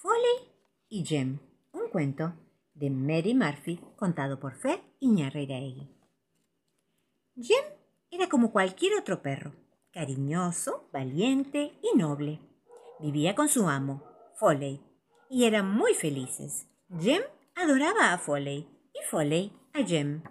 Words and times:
Foley 0.00 0.48
y 0.88 1.04
Jem, 1.04 1.40
un 1.72 1.90
cuento 1.90 2.32
de 2.72 2.88
Mary 2.88 3.34
Murphy 3.34 3.80
contado 3.96 4.38
por 4.38 4.54
Fer 4.54 4.80
Iñarreiraegui. 5.00 5.88
Jem 7.34 7.64
era 8.08 8.28
como 8.28 8.52
cualquier 8.52 8.96
otro 8.96 9.22
perro, 9.22 9.56
cariñoso, 9.90 10.88
valiente 10.92 11.72
y 11.82 11.98
noble. 11.98 12.38
Vivía 13.00 13.34
con 13.34 13.48
su 13.48 13.68
amo, 13.68 14.04
Foley, 14.36 14.80
y 15.28 15.46
eran 15.46 15.68
muy 15.68 15.94
felices. 15.94 16.68
Jem 17.00 17.22
adoraba 17.56 18.12
a 18.12 18.18
Foley 18.18 18.68
y 18.94 19.04
Foley 19.10 19.52
a 19.72 19.84
Jem. 19.84 20.22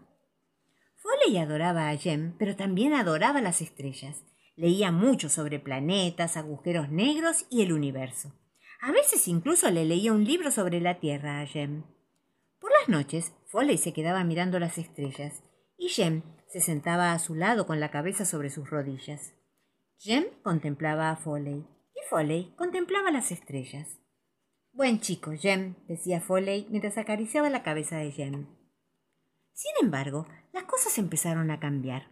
Foley 0.95 1.37
adoraba 1.39 1.89
a 1.89 1.97
Jem, 1.97 2.37
pero 2.37 2.55
también 2.55 2.93
adoraba 2.93 3.41
las 3.41 3.61
estrellas. 3.61 4.23
Leía 4.55 4.93
mucho 4.93 5.27
sobre 5.27 5.59
planetas, 5.59 6.37
agujeros 6.37 6.89
negros 6.89 7.45
y 7.49 7.63
el 7.63 7.73
universo. 7.73 8.31
A 8.79 8.91
veces 8.91 9.27
incluso 9.27 9.69
le 9.71 9.85
leía 9.85 10.13
un 10.13 10.23
libro 10.23 10.51
sobre 10.51 10.79
la 10.79 10.99
Tierra 10.99 11.41
a 11.41 11.45
Jem. 11.45 11.83
Por 12.59 12.71
las 12.71 12.89
noches, 12.89 13.33
Foley 13.47 13.77
se 13.77 13.93
quedaba 13.93 14.23
mirando 14.23 14.59
las 14.59 14.77
estrellas 14.77 15.43
y 15.77 15.89
Jem 15.89 16.21
se 16.47 16.61
sentaba 16.61 17.11
a 17.11 17.19
su 17.19 17.35
lado 17.35 17.65
con 17.65 17.79
la 17.79 17.91
cabeza 17.91 18.25
sobre 18.25 18.49
sus 18.49 18.69
rodillas. 18.69 19.33
Jem 19.99 20.25
contemplaba 20.43 21.09
a 21.09 21.15
Foley 21.15 21.65
y 21.95 22.09
Foley 22.09 22.53
contemplaba 22.55 23.11
las 23.11 23.31
estrellas. 23.31 23.99
Buen 24.73 24.99
chico, 24.99 25.31
Jem, 25.31 25.75
decía 25.87 26.21
Foley 26.21 26.67
mientras 26.69 26.97
acariciaba 26.97 27.49
la 27.49 27.63
cabeza 27.63 27.97
de 27.97 28.11
Jem. 28.11 28.47
Sin 29.53 29.71
embargo, 29.81 30.27
las 30.53 30.65
cosas 30.65 30.99
empezaron 30.99 31.49
a 31.49 31.59
cambiar. 31.59 32.11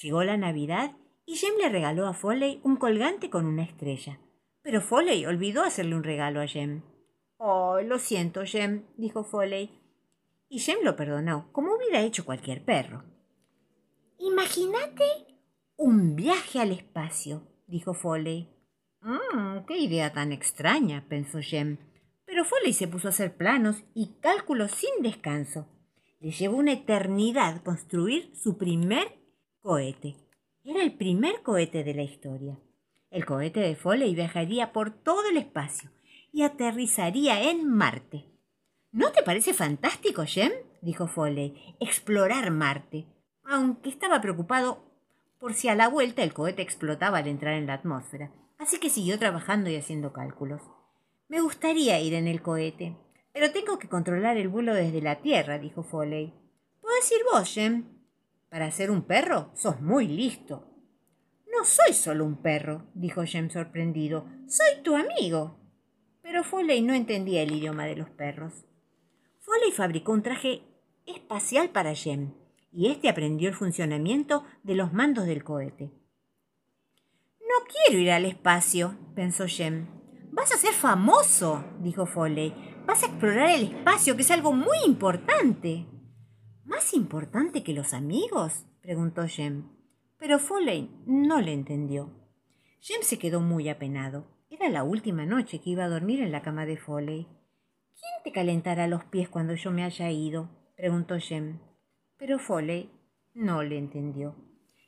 Llegó 0.00 0.22
la 0.22 0.36
Navidad 0.36 0.96
y 1.24 1.34
Jem 1.34 1.56
le 1.58 1.68
regaló 1.68 2.06
a 2.06 2.14
Foley 2.14 2.60
un 2.62 2.76
colgante 2.76 3.28
con 3.28 3.44
una 3.44 3.64
estrella. 3.64 4.20
Pero 4.66 4.80
Foley 4.80 5.24
olvidó 5.26 5.62
hacerle 5.62 5.94
un 5.94 6.02
regalo 6.02 6.40
a 6.40 6.46
Jem. 6.48 6.82
Oh, 7.36 7.78
lo 7.82 8.00
siento, 8.00 8.44
Jem, 8.44 8.82
dijo 8.96 9.22
Foley. 9.22 9.70
Y 10.48 10.58
Jem 10.58 10.78
lo 10.82 10.96
perdonó, 10.96 11.52
como 11.52 11.76
hubiera 11.76 12.00
hecho 12.00 12.24
cualquier 12.24 12.64
perro. 12.64 13.04
Imagínate 14.18 15.04
un 15.76 16.16
viaje 16.16 16.58
al 16.58 16.72
espacio, 16.72 17.46
dijo 17.68 17.94
Foley. 17.94 18.48
Mmm, 19.02 19.64
qué 19.68 19.78
idea 19.78 20.12
tan 20.12 20.32
extraña, 20.32 21.06
pensó 21.08 21.38
Jem. 21.40 21.78
Pero 22.24 22.44
Foley 22.44 22.72
se 22.72 22.88
puso 22.88 23.06
a 23.06 23.10
hacer 23.10 23.36
planos 23.36 23.84
y 23.94 24.16
cálculos 24.20 24.72
sin 24.72 25.00
descanso. 25.00 25.68
Le 26.18 26.32
llevó 26.32 26.56
una 26.56 26.72
eternidad 26.72 27.62
construir 27.62 28.34
su 28.34 28.58
primer 28.58 29.16
cohete. 29.60 30.16
Era 30.64 30.82
el 30.82 30.96
primer 30.96 31.42
cohete 31.44 31.84
de 31.84 31.94
la 31.94 32.02
historia. 32.02 32.58
El 33.16 33.24
cohete 33.24 33.60
de 33.60 33.76
Foley 33.76 34.14
viajaría 34.14 34.74
por 34.74 34.90
todo 34.90 35.26
el 35.30 35.38
espacio 35.38 35.88
y 36.34 36.42
aterrizaría 36.42 37.48
en 37.50 37.66
Marte. 37.66 38.26
¿No 38.92 39.10
te 39.10 39.22
parece 39.22 39.54
fantástico, 39.54 40.26
Jem? 40.26 40.52
dijo 40.82 41.06
Foley. 41.06 41.74
Explorar 41.80 42.50
Marte. 42.50 43.06
Aunque 43.42 43.88
estaba 43.88 44.20
preocupado 44.20 44.84
por 45.38 45.54
si 45.54 45.68
a 45.68 45.74
la 45.74 45.88
vuelta 45.88 46.22
el 46.22 46.34
cohete 46.34 46.60
explotaba 46.60 47.16
al 47.16 47.26
entrar 47.26 47.54
en 47.54 47.66
la 47.66 47.72
atmósfera. 47.72 48.32
Así 48.58 48.78
que 48.78 48.90
siguió 48.90 49.18
trabajando 49.18 49.70
y 49.70 49.76
haciendo 49.76 50.12
cálculos. 50.12 50.60
Me 51.28 51.40
gustaría 51.40 51.98
ir 51.98 52.12
en 52.12 52.28
el 52.28 52.42
cohete, 52.42 52.98
pero 53.32 53.50
tengo 53.50 53.78
que 53.78 53.88
controlar 53.88 54.36
el 54.36 54.48
vuelo 54.48 54.74
desde 54.74 55.00
la 55.00 55.22
Tierra, 55.22 55.58
dijo 55.58 55.82
Foley. 55.82 56.34
Puedes 56.82 57.10
ir 57.12 57.24
vos, 57.32 57.48
Jem. 57.48 57.86
Para 58.50 58.70
ser 58.70 58.90
un 58.90 59.04
perro, 59.04 59.52
sos 59.54 59.80
muy 59.80 60.06
listo. 60.06 60.75
No 61.56 61.64
soy 61.64 61.94
solo 61.94 62.26
un 62.26 62.36
perro, 62.36 62.84
dijo 62.92 63.24
Jem 63.24 63.48
sorprendido. 63.48 64.26
Soy 64.46 64.82
tu 64.82 64.94
amigo. 64.94 65.58
Pero 66.20 66.44
Foley 66.44 66.82
no 66.82 66.92
entendía 66.92 67.42
el 67.42 67.52
idioma 67.52 67.86
de 67.86 67.96
los 67.96 68.10
perros. 68.10 68.66
Foley 69.40 69.72
fabricó 69.72 70.12
un 70.12 70.22
traje 70.22 70.62
espacial 71.06 71.70
para 71.70 71.94
Jem, 71.94 72.34
y 72.72 72.90
éste 72.90 73.08
aprendió 73.08 73.48
el 73.48 73.54
funcionamiento 73.54 74.44
de 74.64 74.74
los 74.74 74.92
mandos 74.92 75.24
del 75.24 75.44
cohete. 75.44 75.92
No 77.40 77.64
quiero 77.66 78.00
ir 78.00 78.10
al 78.10 78.26
espacio, 78.26 78.98
pensó 79.14 79.46
Jem. 79.46 79.86
Vas 80.32 80.52
a 80.52 80.58
ser 80.58 80.74
famoso, 80.74 81.64
dijo 81.80 82.04
Foley. 82.04 82.52
Vas 82.86 83.02
a 83.02 83.06
explorar 83.06 83.48
el 83.50 83.62
espacio, 83.62 84.14
que 84.14 84.22
es 84.22 84.30
algo 84.30 84.52
muy 84.52 84.76
importante. 84.84 85.86
¿Más 86.64 86.92
importante 86.92 87.62
que 87.62 87.72
los 87.72 87.94
amigos? 87.94 88.66
preguntó 88.82 89.26
Jem. 89.26 89.75
Pero 90.18 90.38
Foley 90.38 90.90
no 91.06 91.40
le 91.40 91.52
entendió. 91.52 92.10
Jem 92.80 93.02
se 93.02 93.18
quedó 93.18 93.40
muy 93.40 93.68
apenado. 93.68 94.26
Era 94.48 94.68
la 94.68 94.84
última 94.84 95.26
noche 95.26 95.60
que 95.60 95.70
iba 95.70 95.84
a 95.84 95.88
dormir 95.88 96.20
en 96.20 96.32
la 96.32 96.42
cama 96.42 96.66
de 96.66 96.76
Foley. 96.76 97.26
¿Quién 97.26 98.22
te 98.24 98.32
calentará 98.32 98.86
los 98.86 99.04
pies 99.04 99.28
cuando 99.28 99.54
yo 99.54 99.70
me 99.70 99.84
haya 99.84 100.10
ido? 100.10 100.48
preguntó 100.76 101.18
Jem. 101.18 101.58
Pero 102.16 102.38
Foley 102.38 102.90
no 103.34 103.62
le 103.62 103.76
entendió. 103.76 104.34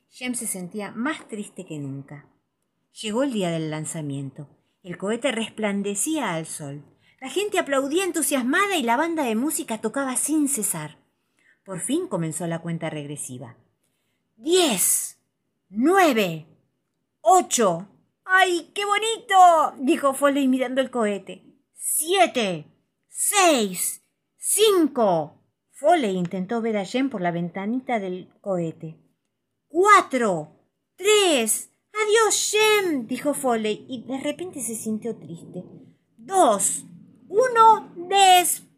Jem 0.09 0.33
se 0.33 0.47
sentía 0.47 0.91
más 0.91 1.27
triste 1.27 1.65
que 1.65 1.77
nunca. 1.77 2.25
Llegó 3.01 3.23
el 3.23 3.31
día 3.31 3.51
del 3.51 3.69
lanzamiento. 3.69 4.49
El 4.81 4.97
cohete 4.97 5.31
resplandecía 5.31 6.33
al 6.33 6.45
sol. 6.45 6.83
La 7.21 7.29
gente 7.29 7.59
aplaudía 7.59 8.05
entusiasmada 8.05 8.77
y 8.77 8.83
la 8.83 8.97
banda 8.97 9.23
de 9.23 9.35
música 9.35 9.79
tocaba 9.79 10.15
sin 10.15 10.47
cesar. 10.47 10.97
Por 11.65 11.81
fin 11.81 12.07
comenzó 12.07 12.47
la 12.47 12.59
cuenta 12.59 12.89
regresiva. 12.89 13.57
¡Diez! 14.37 15.18
Nueve, 15.69 16.45
ocho. 17.21 17.87
¡Ay, 18.25 18.71
qué 18.75 18.85
bonito! 18.85 19.73
dijo 19.79 20.13
Foley 20.13 20.47
mirando 20.47 20.81
el 20.81 20.91
cohete. 20.91 21.43
Siete, 21.73 22.65
seis, 23.07 24.03
cinco. 24.37 25.35
Foley 25.71 26.15
intentó 26.15 26.61
ver 26.61 26.77
a 26.77 26.85
Jen 26.85 27.09
por 27.09 27.21
la 27.21 27.31
ventanita 27.31 27.99
del 27.99 28.29
cohete. 28.41 28.99
Cuatro, 29.67 30.49
tres. 30.95 31.71
Adiós, 31.93 32.51
Jem, 32.51 33.07
dijo 33.07 33.33
Foley, 33.33 33.85
y 33.89 34.03
de 34.03 34.19
repente 34.19 34.61
se 34.61 34.75
sintió 34.75 35.15
triste. 35.15 35.63
Dos, 36.17 36.85
uno, 37.27 37.93
despegue. 37.95 38.73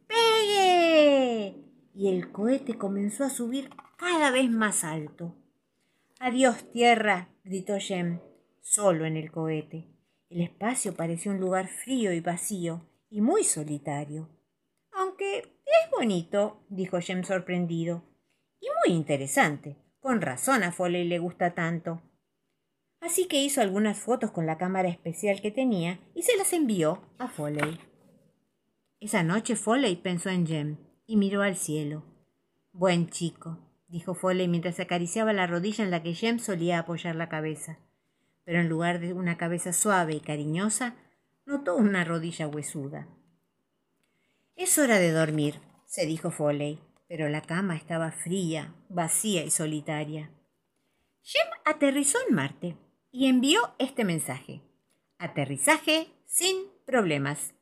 Y 1.94 2.08
el 2.08 2.31
cohete 2.31 2.78
comenzó 2.78 3.25
a 3.25 3.29
subir 3.29 3.69
cada 3.97 4.31
vez 4.31 4.50
más 4.50 4.84
alto. 4.84 5.35
Adiós, 6.24 6.72
tierra, 6.72 7.30
gritó 7.44 7.80
Jem, 7.80 8.20
solo 8.62 9.06
en 9.06 9.18
el 9.18 9.32
cohete. 9.32 9.88
El 10.30 10.42
espacio 10.42 10.94
pareció 10.94 11.32
un 11.32 11.40
lugar 11.40 11.68
frío 11.68 12.14
y 12.14 12.20
vacío, 12.20 12.86
y 13.09 13.22
muy 13.22 13.44
solitario. 13.44 14.30
Aunque 14.92 15.40
es 15.40 15.92
bonito, 15.92 16.64
dijo 16.70 17.00
Jem 17.02 17.24
sorprendido, 17.24 18.04
y 18.59 18.68
muy 18.86 18.96
interesante. 18.96 19.78
Con 20.00 20.22
razón 20.22 20.62
a 20.62 20.72
Foley 20.72 21.08
le 21.08 21.18
gusta 21.18 21.56
tanto. 21.56 22.04
Así 23.00 23.26
que 23.26 23.42
hizo 23.42 23.59
algunas 23.59 23.98
fotos 23.98 24.30
con 24.30 24.46
la 24.46 24.59
cámara 24.59 24.90
especial 24.90 25.42
que 25.42 25.50
tenía 25.50 26.02
y 26.14 26.22
se 26.22 26.38
las 26.38 26.53
envió 26.53 27.02
a 27.18 27.30
Foley. 27.30 27.80
Esa 29.00 29.24
noche 29.24 29.56
Foley 29.56 29.96
pensó 29.96 30.30
en 30.30 30.46
Jem 30.46 30.78
y 31.08 31.18
miró 31.18 31.42
al 31.42 31.58
cielo. 31.58 32.03
Buen 32.74 33.09
chico, 33.09 33.71
dijo 33.91 34.16
Foley 34.16 34.47
mientras 34.47 34.79
acariciaba 34.79 35.34
la 35.34 35.47
rodilla 35.47 35.84
en 35.84 35.91
la 35.91 36.02
que 36.02 36.13
Jem 36.13 36.40
solía 36.40 36.79
apoyar 36.79 37.16
la 37.16 37.28
cabeza. 37.29 37.78
Pero 38.46 38.62
en 38.62 38.69
lugar 38.69 39.00
de 39.00 39.13
una 39.13 39.38
cabeza 39.38 39.74
suave 39.74 40.13
y 40.13 40.22
cariñosa, 40.22 40.96
notó 41.46 41.75
una 41.75 42.06
rodilla 42.06 42.47
huesuda. 42.47 43.07
Es 44.56 44.78
hora 44.79 44.97
de 44.97 45.12
dormir, 45.12 45.59
se 45.85 46.06
dijo 46.06 46.31
Foley, 46.31 46.79
pero 47.07 47.28
la 47.28 47.41
cama 47.41 47.75
estaba 47.75 48.12
fría, 48.12 48.74
vacía 48.88 49.44
y 49.44 49.52
solitaria. 49.52 50.31
Jem 51.22 51.47
aterrizó 51.66 52.18
en 52.28 52.35
Marte 52.35 52.78
y 53.12 53.28
envió 53.28 53.75
este 53.78 54.06
mensaje. 54.06 54.62
Aterrizaje 55.18 56.08
sin 56.25 56.56
problemas. 56.85 57.53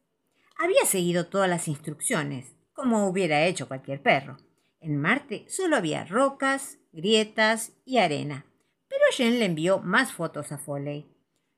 Había 0.58 0.86
seguido 0.86 1.26
todas 1.28 1.50
las 1.50 1.68
instrucciones, 1.68 2.54
como 2.74 3.08
hubiera 3.08 3.46
hecho 3.46 3.68
cualquier 3.68 4.02
perro. 4.02 4.38
En 4.82 4.98
Marte 4.98 5.46
solo 5.50 5.76
había 5.76 6.06
rocas, 6.06 6.80
grietas 6.92 7.74
y 7.86 7.98
arena. 7.98 8.46
Pero 8.88 9.04
Jen 9.12 9.40
le 9.40 9.46
envió 9.46 9.80
más 9.80 10.14
fotos 10.14 10.52
a 10.52 10.58
Foley. 10.58 11.06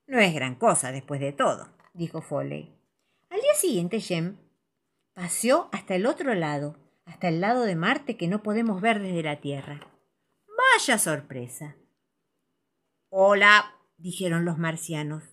No 0.08 0.20
es 0.20 0.34
gran 0.34 0.56
cosa 0.56 0.92
después 0.92 1.20
de 1.20 1.32
todo, 1.32 1.70
dijo 1.94 2.22
Foley. 2.22 2.76
Al 3.30 3.40
día 3.40 3.54
siguiente 3.54 4.00
Jen 4.00 4.40
paseó 5.14 5.70
hasta 5.72 5.96
el 5.96 6.06
otro 6.06 6.34
lado, 6.34 6.78
hasta 7.06 7.30
el 7.30 7.42
lado 7.42 7.64
de 7.64 7.76
Marte 7.76 8.18
que 8.18 8.28
no 8.28 8.44
podemos 8.44 8.82
ver 8.82 9.02
desde 9.02 9.24
la 9.24 9.40
Tierra. 9.40 9.80
Vaya 10.48 10.98
sorpresa. 10.98 11.76
Hola, 13.10 13.76
dijeron 13.98 14.46
los 14.46 14.58
marcianos. 14.58 15.24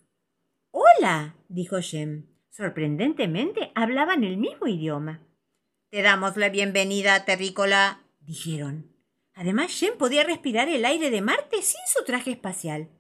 Hola, 0.71 1.37
dijo 1.49 1.81
Jem. 1.81 2.27
Sorprendentemente 2.51 3.71
hablaban 3.75 4.25
el 4.25 4.37
mismo 4.37 4.67
idioma. 4.67 5.21
Te 5.91 6.03
damos 6.03 6.37
la 6.37 6.51
bienvenida, 6.51 7.25
terrícola, 7.25 8.03
dijeron. 8.21 8.95
Además, 9.33 9.73
Jem 9.73 9.97
podía 9.97 10.23
respirar 10.23 10.69
el 10.69 10.85
aire 10.85 11.09
de 11.09 11.23
Marte 11.23 11.63
sin 11.63 11.81
su 11.87 12.05
traje 12.05 12.31
espacial. 12.33 12.91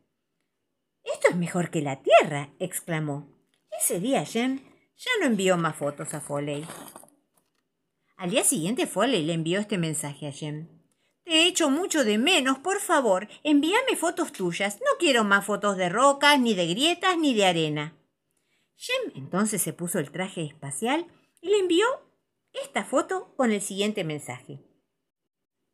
Esto 1.04 1.28
es 1.28 1.36
mejor 1.36 1.70
que 1.70 1.82
la 1.82 2.00
Tierra, 2.02 2.48
exclamó. 2.58 3.28
Ese 3.78 4.00
día 4.00 4.24
Jem 4.24 4.60
ya 4.96 5.10
no 5.20 5.26
envió 5.26 5.58
más 5.58 5.76
fotos 5.76 6.14
a 6.14 6.22
Foley. 6.22 6.64
Al 8.16 8.30
día 8.30 8.42
siguiente 8.42 8.86
Foley 8.86 9.22
le 9.22 9.34
envió 9.34 9.60
este 9.60 9.76
mensaje 9.76 10.26
a 10.26 10.32
Jem. 10.32 10.68
Te 11.24 11.42
echo 11.42 11.68
mucho 11.68 12.04
de 12.04 12.16
menos, 12.16 12.58
por 12.58 12.80
favor, 12.80 13.28
envíame 13.42 13.96
fotos 13.96 14.32
tuyas. 14.32 14.80
No 14.80 14.96
quiero 14.98 15.24
más 15.24 15.44
fotos 15.44 15.76
de 15.76 15.90
rocas, 15.90 16.40
ni 16.40 16.54
de 16.54 16.66
grietas, 16.66 17.18
ni 17.18 17.34
de 17.34 17.44
arena. 17.44 17.98
Jem 18.76 19.12
entonces 19.14 19.60
se 19.60 19.74
puso 19.74 19.98
el 19.98 20.10
traje 20.10 20.42
espacial 20.42 21.06
y 21.42 21.50
le 21.50 21.58
envió 21.58 22.07
esta 22.62 22.84
foto 22.84 23.34
con 23.36 23.52
el 23.52 23.60
siguiente 23.60 24.04
mensaje. 24.04 24.60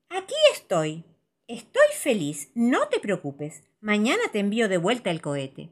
Aquí 0.08 0.34
estoy. 0.52 1.04
Estoy 1.46 1.88
feliz. 1.98 2.50
No 2.54 2.88
te 2.88 3.00
preocupes. 3.00 3.62
Mañana 3.80 4.22
te 4.32 4.38
envío 4.38 4.68
de 4.68 4.78
vuelta 4.78 5.10
el 5.10 5.20
cohete. 5.20 5.70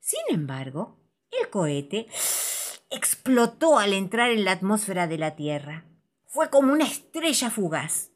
Sin 0.00 0.20
embargo, 0.30 0.96
el 1.30 1.50
cohete 1.50 2.06
explotó 2.90 3.78
al 3.78 3.92
entrar 3.92 4.30
en 4.30 4.44
la 4.44 4.52
atmósfera 4.52 5.06
de 5.06 5.18
la 5.18 5.36
Tierra. 5.36 5.84
Fue 6.26 6.50
como 6.50 6.72
una 6.72 6.84
estrella 6.84 7.50
fugaz. 7.50 8.12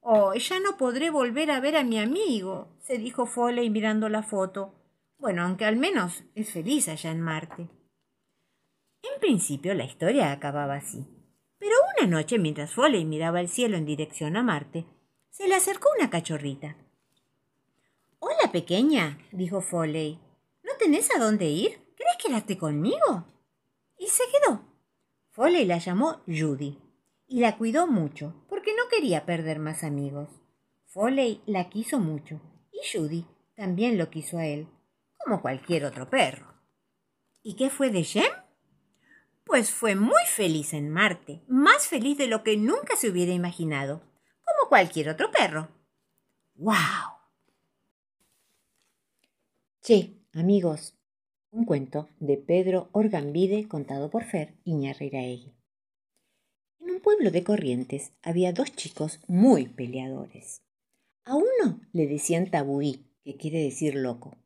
Oh, 0.00 0.32
ya 0.34 0.58
no 0.60 0.76
podré 0.76 1.10
volver 1.10 1.50
a 1.50 1.60
ver 1.60 1.76
a 1.76 1.84
mi 1.84 1.98
amigo, 1.98 2.76
se 2.80 2.98
dijo 2.98 3.26
Foley 3.26 3.68
mirando 3.68 4.08
la 4.08 4.22
foto. 4.22 4.74
Bueno, 5.18 5.42
aunque 5.42 5.64
al 5.64 5.76
menos 5.76 6.24
es 6.34 6.50
feliz 6.50 6.88
allá 6.88 7.10
en 7.10 7.20
Marte. 7.20 7.68
En 9.02 9.20
principio 9.20 9.74
la 9.74 9.84
historia 9.84 10.32
acababa 10.32 10.76
así. 10.76 11.17
Pero 11.58 11.74
una 11.96 12.08
noche, 12.08 12.38
mientras 12.38 12.72
Foley 12.72 13.04
miraba 13.04 13.40
el 13.40 13.48
cielo 13.48 13.76
en 13.76 13.84
dirección 13.84 14.36
a 14.36 14.42
Marte, 14.42 14.86
se 15.30 15.48
le 15.48 15.54
acercó 15.54 15.88
una 15.98 16.10
cachorrita. 16.10 16.76
Hola, 18.20 18.50
pequeña, 18.52 19.18
dijo 19.32 19.60
Foley. 19.60 20.18
¿No 20.62 20.72
tenés 20.78 21.14
a 21.14 21.18
dónde 21.18 21.46
ir? 21.46 21.78
¿Querés 21.96 22.16
quedarte 22.22 22.58
conmigo? 22.58 23.26
Y 23.98 24.06
se 24.06 24.24
quedó. 24.32 24.62
Foley 25.30 25.64
la 25.64 25.78
llamó 25.78 26.20
Judy 26.26 26.78
y 27.28 27.40
la 27.40 27.56
cuidó 27.56 27.86
mucho 27.86 28.34
porque 28.48 28.74
no 28.74 28.88
quería 28.88 29.26
perder 29.26 29.58
más 29.58 29.84
amigos. 29.84 30.28
Foley 30.86 31.42
la 31.46 31.68
quiso 31.68 31.98
mucho 31.98 32.40
y 32.72 32.80
Judy 32.92 33.26
también 33.54 33.98
lo 33.98 34.10
quiso 34.10 34.38
a 34.38 34.46
él, 34.46 34.68
como 35.18 35.42
cualquier 35.42 35.84
otro 35.84 36.08
perro. 36.08 36.54
¿Y 37.42 37.56
qué 37.56 37.70
fue 37.70 37.90
de 37.90 38.02
Jem? 38.04 38.32
Pues 39.48 39.70
fue 39.70 39.94
muy 39.94 40.22
feliz 40.26 40.74
en 40.74 40.90
Marte, 40.90 41.40
más 41.48 41.86
feliz 41.86 42.18
de 42.18 42.26
lo 42.26 42.44
que 42.44 42.58
nunca 42.58 42.96
se 42.96 43.08
hubiera 43.08 43.32
imaginado, 43.32 44.02
como 44.44 44.68
cualquier 44.68 45.08
otro 45.08 45.30
perro. 45.30 45.68
¡Wow! 46.56 46.76
Che, 49.80 50.12
amigos, 50.34 50.98
un 51.50 51.64
cuento 51.64 52.10
de 52.20 52.36
Pedro 52.36 52.90
Orgambide 52.92 53.66
contado 53.66 54.10
por 54.10 54.24
Fer 54.24 54.52
Iñarreiraegui. 54.64 55.54
En 56.80 56.90
un 56.90 57.00
pueblo 57.00 57.30
de 57.30 57.42
Corrientes 57.42 58.12
había 58.20 58.52
dos 58.52 58.76
chicos 58.76 59.18
muy 59.28 59.66
peleadores. 59.66 60.62
A 61.24 61.36
uno 61.36 61.80
le 61.94 62.06
decían 62.06 62.50
tabuí, 62.50 63.06
que 63.24 63.38
quiere 63.38 63.62
decir 63.62 63.94
loco. 63.94 64.36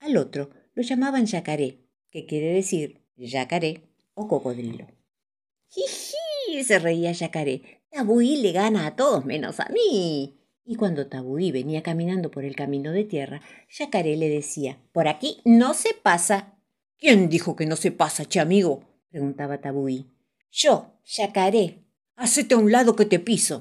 Al 0.00 0.18
otro 0.18 0.50
lo 0.74 0.82
llamaban 0.82 1.24
yacaré, 1.24 1.88
que 2.10 2.26
quiere 2.26 2.52
decir 2.52 3.06
yacaré 3.16 3.93
o 4.14 4.28
cocodrilo. 4.28 4.86
¡Jiji! 5.68 6.64
se 6.64 6.78
reía 6.78 7.12
yacaré. 7.12 7.82
Tabuí 7.90 8.36
le 8.36 8.52
gana 8.52 8.86
a 8.86 8.96
todos 8.96 9.24
menos 9.24 9.60
a 9.60 9.68
mí. 9.70 10.38
Y 10.64 10.76
cuando 10.76 11.06
Tabuí 11.06 11.52
venía 11.52 11.82
caminando 11.82 12.30
por 12.30 12.44
el 12.44 12.56
camino 12.56 12.92
de 12.92 13.04
tierra, 13.04 13.42
Yacaré 13.70 14.16
le 14.16 14.28
decía, 14.28 14.78
Por 14.92 15.08
aquí 15.08 15.40
no 15.44 15.74
se 15.74 15.94
pasa. 15.94 16.54
¿Quién 16.96 17.28
dijo 17.28 17.54
que 17.54 17.66
no 17.66 17.76
se 17.76 17.92
pasa, 17.92 18.24
che 18.24 18.40
amigo? 18.40 18.82
preguntaba 19.10 19.60
Tabuí. 19.60 20.06
Yo, 20.50 20.98
Yacaré. 21.04 21.84
Hacete 22.16 22.54
a 22.54 22.58
un 22.58 22.72
lado 22.72 22.96
que 22.96 23.04
te 23.04 23.18
piso. 23.18 23.60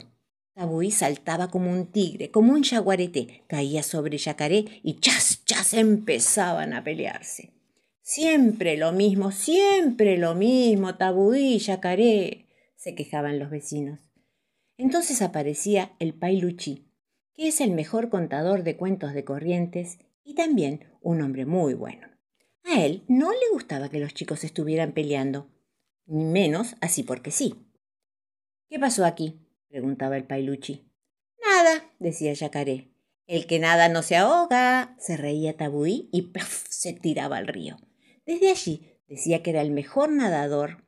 Tabuí 0.53 0.91
saltaba 0.91 1.49
como 1.49 1.71
un 1.71 1.87
tigre, 1.87 2.29
como 2.29 2.53
un 2.53 2.63
jaguarete, 2.63 3.43
caía 3.47 3.81
sobre 3.81 4.17
Yacaré 4.17 4.65
y 4.83 4.99
chas, 4.99 5.43
chas 5.45 5.73
empezaban 5.73 6.73
a 6.73 6.83
pelearse. 6.83 7.51
Siempre 8.05 8.75
lo 8.75 8.91
mismo, 8.91 9.31
siempre 9.31 10.17
lo 10.17 10.35
mismo, 10.35 10.97
Tabuí, 10.97 11.57
Yacaré, 11.57 12.49
se 12.75 12.95
quejaban 12.95 13.39
los 13.39 13.49
vecinos. 13.49 14.11
Entonces 14.77 15.21
aparecía 15.21 15.95
el 15.99 16.13
Pailuchí, 16.13 16.91
que 17.33 17.47
es 17.47 17.61
el 17.61 17.71
mejor 17.71 18.09
contador 18.09 18.63
de 18.63 18.75
cuentos 18.75 19.13
de 19.13 19.23
corrientes 19.23 19.99
y 20.25 20.35
también 20.35 20.85
un 21.01 21.21
hombre 21.21 21.45
muy 21.45 21.75
bueno. 21.75 22.09
A 22.65 22.83
él 22.83 23.05
no 23.07 23.31
le 23.31 23.49
gustaba 23.53 23.87
que 23.87 24.01
los 24.01 24.13
chicos 24.13 24.43
estuvieran 24.43 24.91
peleando, 24.91 25.49
ni 26.05 26.25
menos 26.25 26.75
así 26.81 27.03
porque 27.03 27.31
sí. 27.31 27.55
¿Qué 28.67 28.79
pasó 28.79 29.05
aquí? 29.05 29.47
preguntaba 29.69 30.17
el 30.17 30.25
Pailuchi. 30.25 30.91
Nada, 31.41 31.89
decía 31.99 32.33
Yacaré. 32.33 32.89
El 33.27 33.47
que 33.47 33.59
nada 33.59 33.87
no 33.87 34.01
se 34.01 34.17
ahoga, 34.17 34.97
se 34.99 35.15
reía 35.15 35.55
Tabuí 35.55 36.09
y 36.11 36.33
¡plaf! 36.33 36.65
se 36.67 36.91
tiraba 36.91 37.37
al 37.37 37.47
río. 37.47 37.77
Desde 38.25 38.51
allí 38.51 38.99
decía 39.07 39.43
que 39.43 39.51
era 39.51 39.61
el 39.61 39.71
mejor 39.71 40.11
nadador 40.11 40.85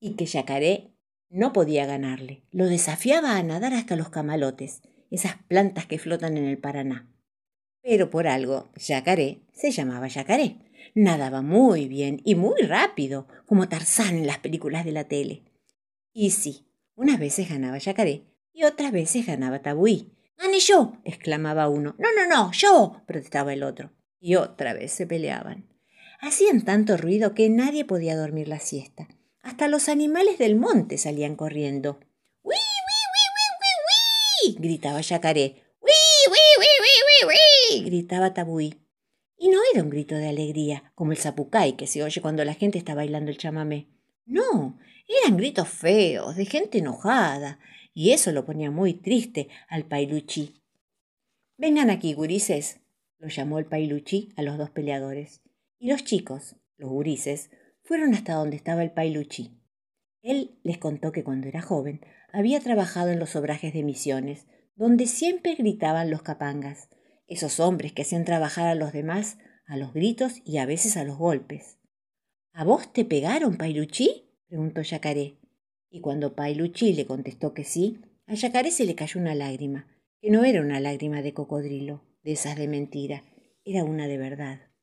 y 0.00 0.14
que 0.14 0.26
Yacaré 0.26 0.94
no 1.30 1.52
podía 1.52 1.86
ganarle. 1.86 2.44
Lo 2.50 2.66
desafiaba 2.66 3.36
a 3.36 3.42
nadar 3.42 3.74
hasta 3.74 3.96
los 3.96 4.10
camalotes 4.10 4.82
esas 5.10 5.36
plantas 5.48 5.86
que 5.86 5.98
flotan 5.98 6.36
en 6.36 6.44
el 6.44 6.58
Paraná. 6.58 7.08
Pero 7.82 8.10
por 8.10 8.26
algo, 8.26 8.70
Yacaré 8.76 9.42
se 9.52 9.70
llamaba 9.70 10.08
Yacaré. 10.08 10.58
Nadaba 10.94 11.42
muy 11.42 11.88
bien 11.88 12.20
y 12.24 12.34
muy 12.34 12.60
rápido, 12.62 13.26
como 13.46 13.68
Tarzán 13.68 14.16
en 14.16 14.26
las 14.26 14.38
películas 14.38 14.84
de 14.84 14.92
la 14.92 15.04
tele. 15.04 15.42
Y 16.12 16.30
sí, 16.30 16.66
unas 16.94 17.18
veces 17.18 17.48
ganaba 17.48 17.78
Yacaré 17.78 18.24
y 18.52 18.64
otras 18.64 18.92
veces 18.92 19.26
ganaba 19.26 19.62
Tabuí. 19.62 20.12
¡Gane 20.38 20.60
yo! 20.60 20.98
exclamaba 21.04 21.68
uno. 21.68 21.94
No, 21.98 22.08
no, 22.14 22.26
no, 22.28 22.52
yo, 22.52 23.02
protestaba 23.06 23.52
el 23.52 23.62
otro. 23.62 23.92
Y 24.20 24.36
otra 24.36 24.72
vez 24.72 24.92
se 24.92 25.06
peleaban. 25.06 25.73
Hacían 26.26 26.62
tanto 26.62 26.96
ruido 26.96 27.34
que 27.34 27.48
nadie 27.50 27.84
podía 27.84 28.16
dormir 28.16 28.48
la 28.48 28.58
siesta. 28.58 29.08
Hasta 29.42 29.68
los 29.68 29.88
animales 29.88 30.38
del 30.38 30.56
monte 30.56 30.96
salían 30.98 31.36
corriendo 31.36 31.98
gritaba 34.52 35.00
Yacaré. 35.00 35.62
¡Wii, 35.80 36.30
wii, 36.30 36.54
wii, 36.60 36.78
wii, 36.80 37.28
wii, 37.28 37.84
gritaba 37.84 38.34
Tabuí. 38.34 38.74
Y 39.36 39.48
no 39.48 39.58
era 39.72 39.82
un 39.82 39.90
grito 39.90 40.14
de 40.14 40.28
alegría, 40.28 40.92
como 40.94 41.12
el 41.12 41.18
zapucay 41.18 41.76
que 41.76 41.86
se 41.86 42.02
oye 42.02 42.20
cuando 42.20 42.44
la 42.44 42.54
gente 42.54 42.78
está 42.78 42.94
bailando 42.94 43.30
el 43.30 43.38
chamamé. 43.38 43.88
No, 44.26 44.78
eran 45.06 45.36
gritos 45.36 45.68
feos, 45.68 46.36
de 46.36 46.46
gente 46.46 46.78
enojada, 46.78 47.58
y 47.92 48.10
eso 48.12 48.32
lo 48.32 48.44
ponía 48.44 48.70
muy 48.70 48.94
triste 48.94 49.48
al 49.68 49.84
Pailuchi. 49.84 50.54
Vengan 51.58 51.90
aquí, 51.90 52.14
gurises, 52.14 52.80
lo 53.18 53.28
llamó 53.28 53.58
el 53.58 53.66
Pailuchi 53.66 54.32
a 54.36 54.42
los 54.42 54.56
dos 54.56 54.70
peleadores. 54.70 55.42
Y 55.84 55.90
los 55.90 56.02
chicos, 56.02 56.56
los 56.78 56.88
gurises, 56.88 57.50
fueron 57.82 58.14
hasta 58.14 58.32
donde 58.32 58.56
estaba 58.56 58.82
el 58.82 58.92
Pailuchi. 58.92 59.60
Él 60.22 60.58
les 60.62 60.78
contó 60.78 61.12
que 61.12 61.22
cuando 61.22 61.46
era 61.46 61.60
joven 61.60 62.00
había 62.32 62.58
trabajado 62.60 63.10
en 63.10 63.18
los 63.18 63.36
obrajes 63.36 63.74
de 63.74 63.82
misiones, 63.82 64.46
donde 64.76 65.06
siempre 65.06 65.56
gritaban 65.56 66.08
los 66.08 66.22
capangas, 66.22 66.88
esos 67.26 67.60
hombres 67.60 67.92
que 67.92 68.00
hacían 68.00 68.24
trabajar 68.24 68.66
a 68.66 68.74
los 68.74 68.94
demás 68.94 69.36
a 69.66 69.76
los 69.76 69.92
gritos 69.92 70.40
y 70.46 70.56
a 70.56 70.64
veces 70.64 70.96
a 70.96 71.04
los 71.04 71.18
golpes. 71.18 71.76
¿A 72.54 72.64
vos 72.64 72.90
te 72.90 73.04
pegaron, 73.04 73.58
Pailuchí? 73.58 74.30
preguntó 74.48 74.80
Yacaré. 74.80 75.36
Y 75.90 76.00
cuando 76.00 76.34
Pailuchí 76.34 76.94
le 76.94 77.04
contestó 77.04 77.52
que 77.52 77.64
sí, 77.64 78.00
a 78.24 78.32
Yacaré 78.32 78.70
se 78.70 78.86
le 78.86 78.94
cayó 78.94 79.20
una 79.20 79.34
lágrima, 79.34 79.86
que 80.22 80.30
no 80.30 80.44
era 80.44 80.62
una 80.62 80.80
lágrima 80.80 81.20
de 81.20 81.34
cocodrilo, 81.34 82.02
de 82.22 82.32
esas 82.32 82.56
de 82.56 82.68
mentira, 82.68 83.22
era 83.66 83.84
una 83.84 84.08
de 84.08 84.16
verdad. 84.16 84.73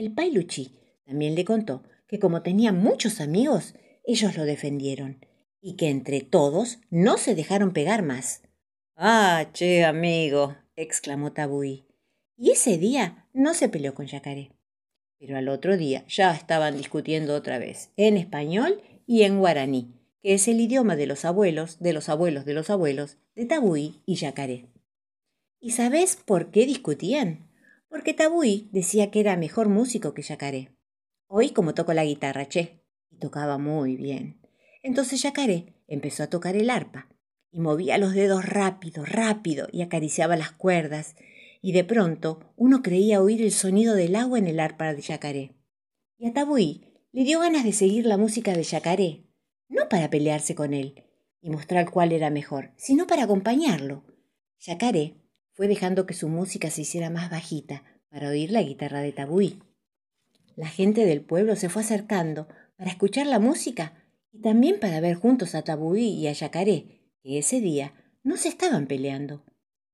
El 0.00 0.12
Pailuchí 0.12 0.78
también 1.04 1.34
le 1.34 1.44
contó 1.44 1.82
que 2.08 2.18
como 2.18 2.40
tenía 2.40 2.72
muchos 2.72 3.20
amigos, 3.20 3.74
ellos 4.02 4.34
lo 4.34 4.46
defendieron 4.46 5.26
y 5.60 5.76
que 5.76 5.90
entre 5.90 6.22
todos 6.22 6.78
no 6.88 7.18
se 7.18 7.34
dejaron 7.34 7.74
pegar 7.74 8.02
más. 8.02 8.40
Ah, 8.96 9.50
che, 9.52 9.84
amigo, 9.84 10.56
exclamó 10.74 11.32
Tabuí. 11.32 11.86
Y 12.38 12.52
ese 12.52 12.78
día 12.78 13.28
no 13.34 13.52
se 13.52 13.68
peleó 13.68 13.92
con 13.92 14.06
Yacaré. 14.06 14.52
Pero 15.18 15.36
al 15.36 15.50
otro 15.50 15.76
día 15.76 16.02
ya 16.08 16.32
estaban 16.32 16.78
discutiendo 16.78 17.34
otra 17.34 17.58
vez, 17.58 17.90
en 17.98 18.16
español 18.16 18.80
y 19.06 19.24
en 19.24 19.38
guaraní, 19.38 19.92
que 20.22 20.32
es 20.32 20.48
el 20.48 20.62
idioma 20.62 20.96
de 20.96 21.08
los 21.08 21.26
abuelos, 21.26 21.78
de 21.78 21.92
los 21.92 22.08
abuelos 22.08 22.46
de 22.46 22.54
los 22.54 22.70
abuelos, 22.70 23.18
de 23.34 23.44
Tabuí 23.44 24.00
y 24.06 24.14
Yacaré. 24.14 24.64
¿Y 25.60 25.72
sabes 25.72 26.16
por 26.16 26.50
qué 26.50 26.64
discutían? 26.64 27.49
Porque 27.90 28.14
Tabuí 28.14 28.70
decía 28.72 29.10
que 29.10 29.20
era 29.20 29.36
mejor 29.36 29.68
músico 29.68 30.14
que 30.14 30.22
Yacaré. 30.22 30.70
Oí 31.26 31.50
como 31.50 31.74
toco 31.74 31.92
la 31.92 32.04
guitarra, 32.04 32.48
che, 32.48 32.82
y 33.10 33.18
tocaba 33.18 33.58
muy 33.58 33.96
bien. 33.96 34.40
Entonces 34.82 35.20
Yacaré 35.22 35.74
empezó 35.88 36.22
a 36.22 36.30
tocar 36.30 36.56
el 36.56 36.70
arpa 36.70 37.08
y 37.50 37.58
movía 37.58 37.98
los 37.98 38.14
dedos 38.14 38.46
rápido, 38.46 39.04
rápido 39.04 39.68
y 39.72 39.82
acariciaba 39.82 40.36
las 40.36 40.52
cuerdas, 40.52 41.16
y 41.60 41.72
de 41.72 41.84
pronto 41.84 42.52
uno 42.56 42.80
creía 42.80 43.20
oír 43.20 43.42
el 43.42 43.52
sonido 43.52 43.94
del 43.94 44.14
agua 44.16 44.38
en 44.38 44.46
el 44.46 44.60
arpa 44.60 44.94
de 44.94 45.02
Yacaré. 45.02 45.56
Y 46.16 46.28
a 46.28 46.32
Tabuí 46.32 46.86
le 47.12 47.24
dio 47.24 47.40
ganas 47.40 47.64
de 47.64 47.72
seguir 47.72 48.06
la 48.06 48.16
música 48.16 48.52
de 48.52 48.62
Yacaré, 48.62 49.26
no 49.68 49.88
para 49.88 50.10
pelearse 50.10 50.54
con 50.54 50.74
él 50.74 51.04
y 51.42 51.50
mostrar 51.50 51.90
cuál 51.90 52.12
era 52.12 52.30
mejor, 52.30 52.72
sino 52.76 53.06
para 53.06 53.24
acompañarlo. 53.24 54.04
Yacaré 54.60 55.16
fue 55.52 55.68
dejando 55.68 56.06
que 56.06 56.14
su 56.14 56.28
música 56.28 56.70
se 56.70 56.82
hiciera 56.82 57.10
más 57.10 57.30
bajita 57.30 57.82
para 58.08 58.28
oír 58.28 58.50
la 58.50 58.62
guitarra 58.62 59.00
de 59.00 59.12
Tabuí. 59.12 59.62
La 60.56 60.68
gente 60.68 61.06
del 61.06 61.22
pueblo 61.22 61.56
se 61.56 61.68
fue 61.68 61.82
acercando 61.82 62.48
para 62.76 62.90
escuchar 62.90 63.26
la 63.26 63.38
música 63.38 63.94
y 64.32 64.40
también 64.40 64.80
para 64.80 65.00
ver 65.00 65.16
juntos 65.16 65.54
a 65.54 65.62
Tabuí 65.62 66.08
y 66.08 66.28
a 66.28 66.32
Yacaré, 66.32 67.00
que 67.22 67.38
ese 67.38 67.60
día 67.60 67.94
no 68.22 68.36
se 68.36 68.48
estaban 68.48 68.86
peleando. 68.86 69.44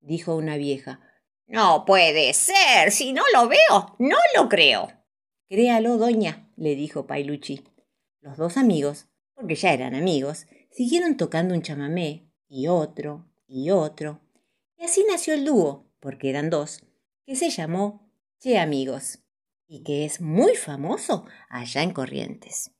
Dijo 0.01 0.35
una 0.37 0.57
vieja. 0.57 1.01
No 1.47 1.85
puede 1.85 2.33
ser. 2.33 2.91
Si 2.91 3.13
no 3.13 3.23
lo 3.33 3.49
veo, 3.49 3.97
no 3.99 4.17
lo 4.37 4.49
creo. 4.49 4.89
Créalo, 5.49 5.97
doña, 5.97 6.51
le 6.57 6.75
dijo 6.75 7.07
Pailuchi. 7.07 7.63
Los 8.21 8.37
dos 8.37 8.57
amigos, 8.57 9.07
porque 9.35 9.55
ya 9.55 9.73
eran 9.73 9.95
amigos, 9.95 10.47
siguieron 10.71 11.17
tocando 11.17 11.55
un 11.55 11.63
chamamé 11.63 12.33
y 12.49 12.67
otro 12.67 13.31
y 13.47 13.71
otro. 13.71 14.21
Y 14.76 14.85
así 14.85 15.04
nació 15.09 15.35
el 15.35 15.45
dúo, 15.45 15.87
porque 16.00 16.30
eran 16.30 16.50
dos, 16.50 16.80
que 17.25 17.37
se 17.37 17.50
llamó 17.50 18.11
Che 18.38 18.59
Amigos 18.59 19.21
y 19.66 19.83
que 19.83 20.04
es 20.04 20.21
muy 20.21 20.54
famoso 20.54 21.26
allá 21.49 21.83
en 21.83 21.92
Corrientes. 21.92 22.75